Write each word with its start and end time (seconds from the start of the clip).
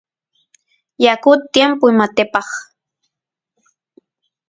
yakut 1.05 1.39
timpuy 1.53 1.93
matepaq 1.99 2.49